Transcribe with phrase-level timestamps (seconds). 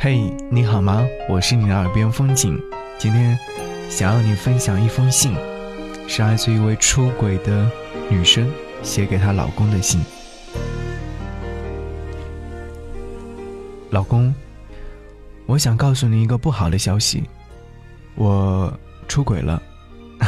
[0.00, 1.04] 嘿，你好吗？
[1.28, 2.56] 我是你的耳边风景。
[2.98, 3.36] 今天
[3.90, 5.34] 想要你分享一封信，
[6.06, 7.68] 是来自一位出轨的
[8.08, 8.48] 女生
[8.80, 10.00] 写给她老公的信。
[13.90, 14.32] 老公，
[15.46, 17.24] 我想告诉你一个不好的消息，
[18.14, 18.72] 我
[19.08, 19.60] 出轨了。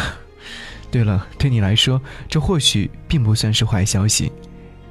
[0.91, 4.33] 对了，对你来说，这或许并不算是坏消息，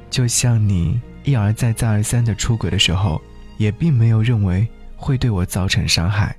[0.10, 3.22] 就像你一而再、再而三的出轨的时候。
[3.60, 6.36] 也并没有认为会对我造成伤害。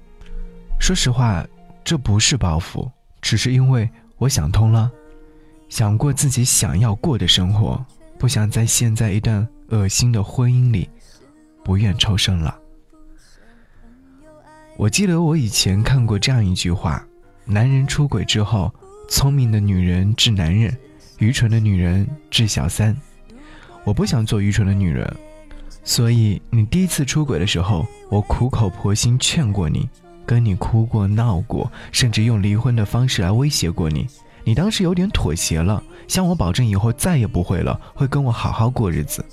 [0.80, 1.46] 说实话，
[1.84, 4.91] 这不是报复，只是因为我想通了，
[5.69, 7.84] 想过自己想要过的生活，
[8.19, 10.88] 不想在现在一段恶心的婚姻里，
[11.62, 12.59] 不愿抽身了。
[14.79, 17.07] 我记得我以前看过这样一句话：
[17.45, 18.74] 男人出轨之后，
[19.10, 20.74] 聪明的女人治男人，
[21.18, 22.96] 愚蠢的女人治小三。
[23.84, 25.15] 我不想做愚蠢的女人。
[25.83, 29.88] 所以，你第一次出轨的时候，我苦口婆心劝过你，
[30.24, 34.07] 跟你哭过、闹过，甚至用离婚的方式来威胁过你。
[34.45, 39.24] 你当时有点妥协了，向我保证以后再也不会了，会跟我好好过日子。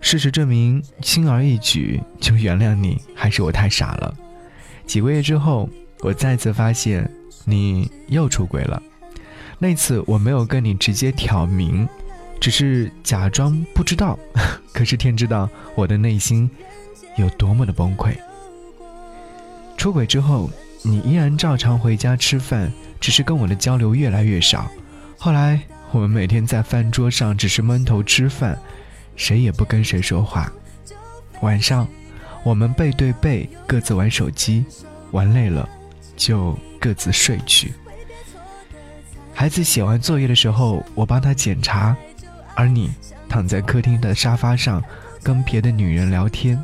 [0.00, 4.14] 事实证明，轻而易举就原谅你，还是我太傻了。
[4.86, 5.68] 几个月之后，
[6.00, 7.08] 我再次发现
[7.44, 8.82] 你又出轨了。
[9.58, 11.86] 那次我没有跟你直接挑明。
[12.40, 14.18] 只是假装不知道，
[14.72, 16.50] 可是天知道我的内心
[17.16, 18.14] 有多么的崩溃。
[19.76, 20.50] 出轨之后，
[20.82, 24.70] 你依然照常回家吃饭，只是跟我的交流越来越少。
[25.18, 28.58] 后来我们每天在饭桌上只是闷头吃饭，
[29.16, 30.50] 谁也不跟谁说话。
[31.42, 31.86] 晚上，
[32.42, 34.64] 我们背对背各自玩手机，
[35.10, 35.68] 玩累了
[36.16, 37.72] 就各自睡去。
[39.34, 41.96] 孩子写完作业的时候，我帮他检查。
[42.60, 42.92] 而你
[43.26, 44.84] 躺在客厅的沙发上，
[45.22, 46.62] 跟别的女人聊天。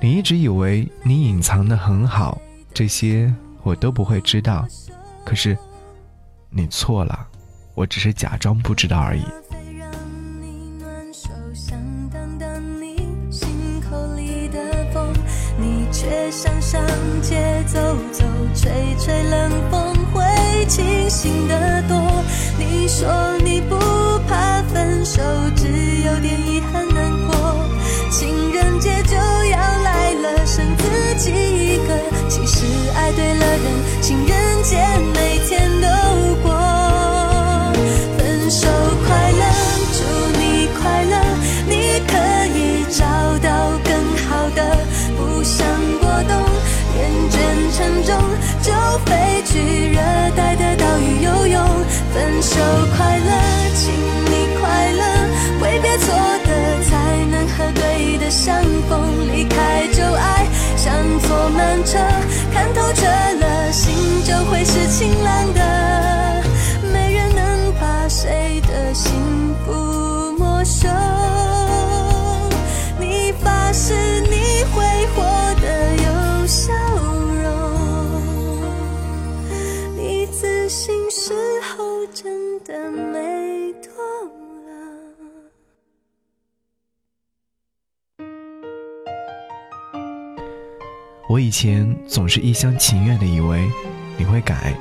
[0.00, 2.42] 你一直以为你隐藏的很好，
[2.74, 3.32] 这些
[3.62, 4.66] 我都不会知道。
[5.24, 5.56] 可是，
[6.50, 7.24] 你错了，
[7.76, 9.22] 我只是假装不知道而已。
[18.54, 19.81] 吹吹冷风，
[34.62, 34.80] 见
[35.12, 35.88] 每天都
[36.36, 36.52] 过
[38.16, 38.68] 分手
[39.04, 39.44] 快乐
[39.92, 41.16] 祝你快乐
[41.66, 42.12] 你可
[42.56, 43.04] 以找
[43.38, 43.92] 到更
[44.28, 44.86] 好的
[45.16, 45.66] 不想
[45.98, 46.32] 过冬
[46.96, 47.34] 厌倦
[47.76, 48.14] 沉重
[48.62, 48.72] 就
[49.04, 49.98] 飞去热
[50.36, 51.66] 带的岛屿游泳
[52.14, 52.60] 分手
[82.64, 83.90] 的美多
[91.28, 93.68] 我以前总是一厢情愿的以为
[94.16, 94.74] 你会改，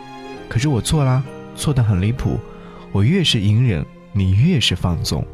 [0.49, 1.23] 可是我错啦，
[1.55, 2.37] 错的很离谱。
[2.91, 5.25] 我越是隐忍，你越是放纵。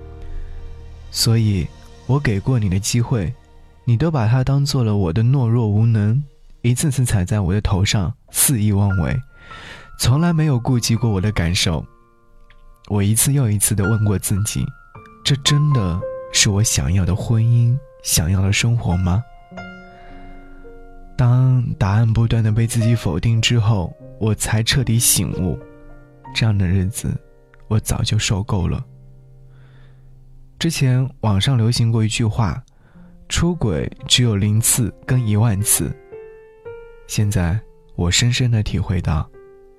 [1.09, 1.68] 所以，
[2.06, 3.34] 我给过你的机会，
[3.84, 6.24] 你都把它当做了我的懦弱无能，
[6.62, 9.19] 一次次踩在我的头上，肆意妄为，
[10.00, 11.84] 从来没有顾及过我的感受。
[12.89, 14.65] 我一次又一次的问过自己：
[15.23, 15.99] 这真的
[16.31, 19.23] 是我想要的婚姻，想要的生活吗？
[21.17, 25.59] 当答案不断的被自己否定之后，我才彻底醒悟，
[26.33, 27.13] 这样的日子，
[27.67, 28.83] 我早就受够了。
[30.57, 32.63] 之前网上流行过一句话
[33.28, 35.93] ：“出轨只有零次跟一万次。”
[37.07, 37.59] 现在
[37.95, 39.29] 我深深的体会到，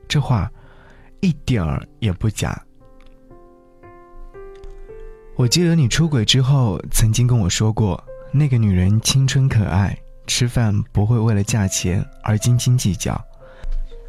[0.06, 0.50] 这话
[1.20, 2.60] 一点儿也不假。
[5.38, 8.02] 我记得你出轨之后曾经跟我说过，
[8.32, 9.96] 那个女人青春可爱。
[10.26, 13.18] 吃饭不会为了价钱而斤斤计较，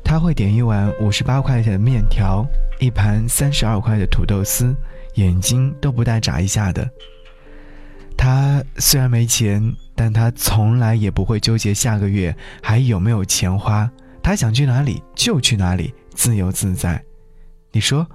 [0.04, 2.44] 他会点一碗五十八块钱的面条，
[2.80, 4.76] 一盘三十二块的土豆丝，
[5.14, 6.90] 眼睛都不带眨一下的。
[8.18, 9.64] 他虽然没钱，
[9.96, 13.88] 但他从来也不会纠结下个月还有没有钱花，
[14.24, 17.00] 他想去哪里就去哪里，自由自在。
[17.72, 18.06] 你说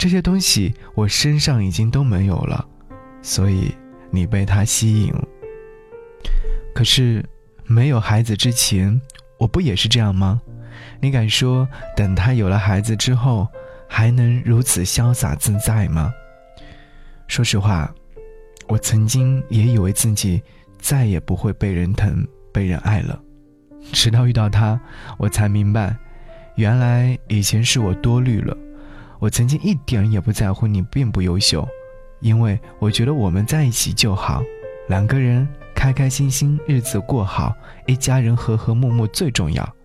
[0.00, 2.66] 这些东西我身上已经都没有了，
[3.20, 3.70] 所以
[4.10, 5.12] 你被他吸引。
[6.74, 7.22] 可是
[7.66, 8.98] 没有孩子之前，
[9.36, 10.40] 我不也是这样吗？
[11.02, 13.46] 你敢说等他有了孩子之后，
[13.86, 16.10] 还能如此潇洒自在吗？
[17.28, 17.94] 说实话，
[18.68, 20.42] 我曾经也以为自己
[20.78, 23.20] 再也不会被人疼、被人爱了，
[23.92, 24.80] 直到遇到他，
[25.18, 25.94] 我才明白，
[26.54, 28.56] 原来以前是我多虑了。
[29.20, 31.68] 我曾经一点也不在乎你并不优秀，
[32.20, 34.42] 因为我觉得我们在一起就好，
[34.88, 37.54] 两个人开开心心日子过好，
[37.86, 39.76] 一家人和和睦睦最重要。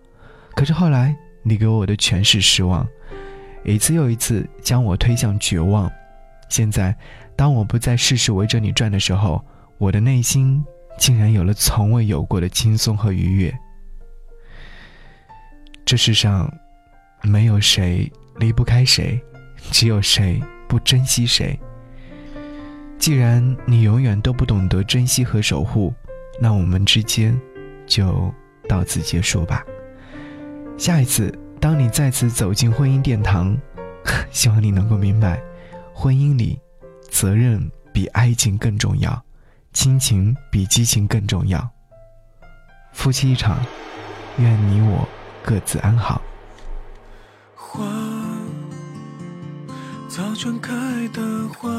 [0.54, 2.88] 可是后来你给我的全是失望，
[3.62, 5.90] 一次又一次将我推向绝望。
[6.48, 6.96] 现在，
[7.36, 9.44] 当我不再事事围着你转的时候，
[9.76, 10.64] 我的内心
[10.96, 13.54] 竟然有了从未有过的轻松和愉悦。
[15.84, 16.50] 这世上，
[17.22, 18.10] 没有谁。
[18.38, 19.20] 离不开谁，
[19.70, 21.58] 只有谁不珍惜谁。
[22.98, 25.92] 既然你永远都不懂得珍惜和守护，
[26.40, 27.38] 那我们之间
[27.86, 28.32] 就
[28.68, 29.64] 到此结束吧。
[30.78, 33.56] 下一次，当你再次走进婚姻殿堂，
[34.30, 35.40] 希望你能够明白，
[35.94, 36.58] 婚姻里，
[37.10, 39.22] 责任比爱情更重要，
[39.72, 41.68] 亲情比激情更重要。
[42.92, 43.58] 夫妻一场，
[44.38, 45.06] 愿你我
[45.42, 46.20] 各自安好。
[50.16, 50.72] 早春开
[51.12, 51.70] 的花，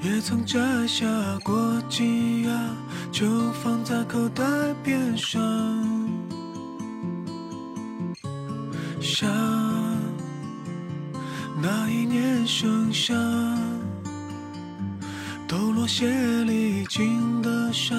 [0.00, 1.04] 也曾摘下
[1.42, 2.52] 过几芽，
[3.10, 4.44] 就放在口袋
[4.84, 5.42] 边上。
[9.00, 9.26] 夏，
[11.60, 13.12] 那一年盛夏，
[15.48, 16.06] 抖落鞋
[16.44, 17.96] 里进的沙，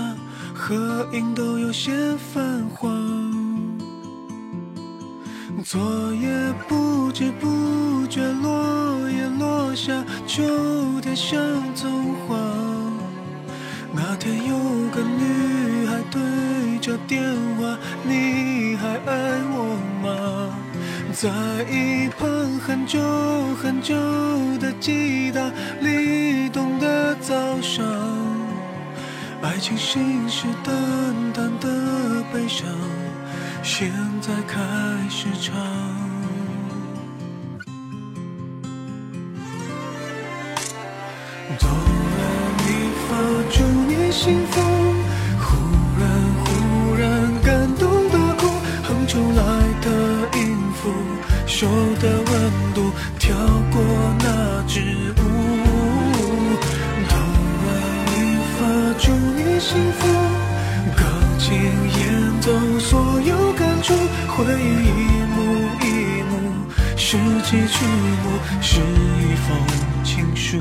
[0.53, 2.95] 合影都有些泛黄。
[5.65, 6.75] 昨夜不
[7.15, 10.43] 不知不觉，落叶落下，秋
[11.01, 11.39] 天像
[11.73, 12.37] 棕黄。
[13.93, 14.57] 那天有
[14.89, 17.23] 个女孩对着电
[17.57, 20.53] 话，你还爱我吗？
[21.13, 21.29] 在
[21.71, 22.27] 一旁
[22.59, 22.99] 很久
[23.63, 23.95] 很久
[24.59, 27.85] 的吉他里冬的早上，
[29.41, 30.69] 爱情信誓旦
[31.33, 32.67] 旦的悲伤。
[33.63, 33.89] 现
[34.19, 34.59] 在开
[35.09, 35.55] 始唱，
[41.59, 42.21] 哆来
[42.57, 42.65] 咪
[43.07, 43.15] 发，
[43.51, 44.59] 祝你幸福。
[45.39, 45.45] 忽
[45.99, 46.03] 然
[46.43, 46.45] 忽
[46.95, 47.03] 然
[47.43, 48.47] 感动的哭，
[48.83, 49.41] 哼出来
[49.81, 49.87] 的
[50.39, 50.91] 音符，
[51.45, 51.67] 手
[52.01, 52.33] 的温
[52.73, 53.35] 度跳
[53.71, 53.81] 过
[54.19, 54.81] 那支
[55.17, 55.19] 舞。
[57.07, 57.11] 哆
[57.65, 57.67] 来
[58.07, 58.13] 咪
[58.57, 58.59] 发，
[58.99, 60.01] 祝你幸福。
[60.95, 61.05] 钢
[61.39, 63.93] 琴演奏所有感触。
[64.35, 65.14] 回忆，
[67.07, 69.55] 是几曲目，是一封
[70.03, 70.57] 情书。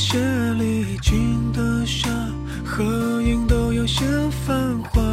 [0.00, 0.18] 鞋
[0.54, 2.08] 里进的沙，
[2.64, 5.04] 合影都有些泛黄。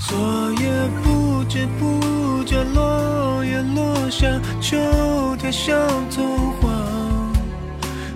[0.00, 0.72] 昨夜
[1.02, 4.26] 不知不觉，落叶落下，
[4.58, 4.78] 秋
[5.36, 5.78] 天像
[6.10, 6.70] 童话。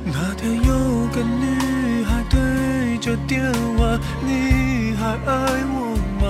[0.07, 3.45] 那天有个女孩对着电
[3.77, 5.37] 话，你还爱
[5.69, 6.27] 我吗？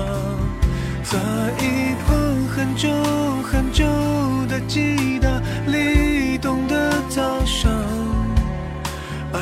[1.04, 1.16] 在
[1.64, 2.08] 一旁
[2.48, 2.90] 很久
[3.44, 3.86] 很久。
[4.66, 5.27] 吉他立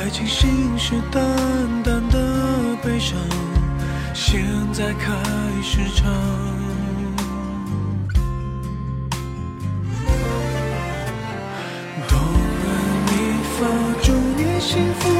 [0.07, 0.49] 爱情信
[0.79, 1.19] 誓旦
[1.83, 3.19] 旦的悲伤，
[4.13, 5.11] 现在开
[5.61, 6.09] 始唱。
[12.07, 12.67] 哆来
[13.03, 13.11] 咪
[13.59, 13.67] 发，
[14.01, 15.16] 祝你幸福。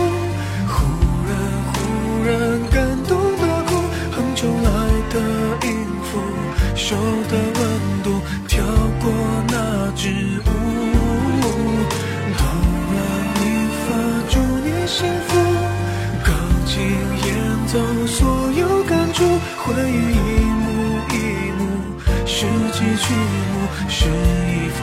[22.77, 24.79] 拾起曲目，是一封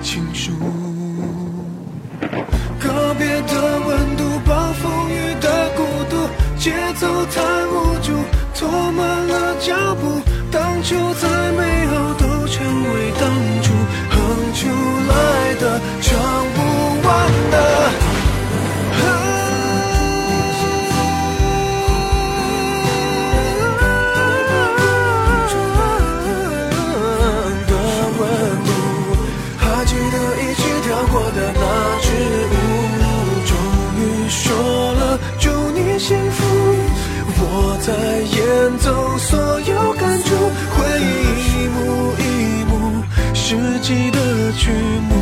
[0.00, 0.52] 情书。
[2.78, 2.86] 告
[3.18, 6.16] 别的温度，暴风雨的孤独，
[6.56, 6.70] 节
[7.00, 8.12] 奏太无助，
[8.54, 10.22] 拖慢了脚步。
[10.52, 10.94] 当初
[36.02, 36.42] 幸福，
[37.38, 37.92] 我在
[38.22, 40.34] 演奏所有感触，
[40.74, 41.06] 回忆
[41.46, 41.78] 一幕
[42.18, 42.20] 一
[42.64, 42.74] 幕，
[43.32, 44.18] 世纪的
[44.58, 44.72] 剧
[45.08, 45.12] 目。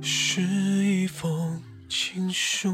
[0.00, 2.72] 是一封情书。